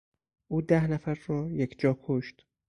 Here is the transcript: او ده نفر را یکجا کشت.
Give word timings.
او 0.47 0.61
ده 0.61 0.87
نفر 0.87 1.19
را 1.27 1.49
یکجا 1.51 1.99
کشت. 2.03 2.47